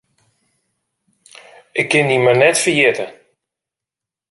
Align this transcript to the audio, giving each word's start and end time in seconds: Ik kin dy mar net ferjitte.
Ik 1.81 1.87
kin 1.91 2.07
dy 2.09 2.17
mar 2.21 2.37
net 2.39 2.61
ferjitte. 2.63 3.05